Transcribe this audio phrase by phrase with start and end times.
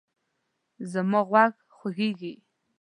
[0.91, 2.33] زما غوږ خوږیږي